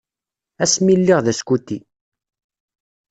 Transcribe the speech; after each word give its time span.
Ass 0.63 0.73
mi 0.83 0.95
lliɣ 0.99 1.19
d 1.25 1.27
askuti. 1.31 1.77